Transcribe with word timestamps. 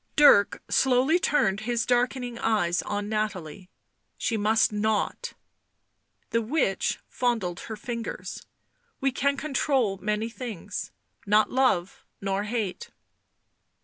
Dirk 0.15 0.63
slowly 0.67 1.19
turned 1.19 1.59
his 1.59 1.85
darkening 1.85 2.39
eyes 2.39 2.81
on 2.81 3.07
Nathalie." 3.07 3.69
She 4.25 4.35
must 4.35 4.71
not." 4.71 5.33
The 6.31 6.41
witch 6.41 6.97
fondled 7.07 7.59
her 7.69 7.75
fingers. 7.75 8.41
"We 8.99 9.11
can 9.11 9.37
control 9.37 9.99
many 10.01 10.27
things— 10.27 10.91
not 11.37 11.51
love 11.51 12.03
nor 12.19 12.45
hate." 12.45 12.89